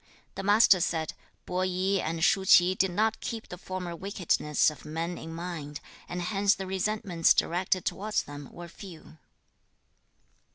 The 0.33 0.41
Master 0.41 0.79
said, 0.79 1.13
'Po 1.45 1.59
i 1.59 2.01
and 2.03 2.23
Shu 2.23 2.43
ch'i 2.43 2.73
did 2.73 2.89
not 2.89 3.19
keep 3.21 3.49
the 3.49 3.57
former 3.59 3.95
wickednesses 3.95 4.71
of 4.71 4.83
men 4.83 5.15
in 5.19 5.31
mind, 5.31 5.79
and 6.09 6.23
hence 6.23 6.55
the 6.55 6.65
resentments 6.65 7.35
directed 7.35 7.85
towards 7.85 8.23
them 8.23 8.49
were 8.51 8.67
few.' 8.67 9.19